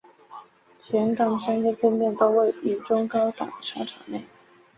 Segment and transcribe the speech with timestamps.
[0.81, 4.23] 全港三间分店都位于中高档商场内。